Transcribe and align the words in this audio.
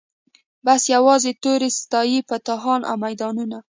بس 0.65 0.81
یوازي 0.95 1.31
توري 1.43 1.69
ستايی 1.79 2.17
فاتحان 2.29 2.81
او 2.91 2.95
میدانونه 3.03 3.57